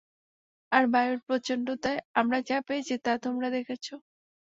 [0.71, 3.93] আর বায়ুর প্রচণ্ডতায় আমরা যা পেয়েছি তা তোমরা দেখছো।